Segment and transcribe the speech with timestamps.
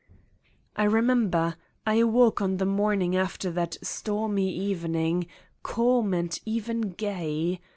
[0.75, 5.27] I remember: I awoke on the morning after that stormy evening,
[5.61, 7.61] calm and even gay.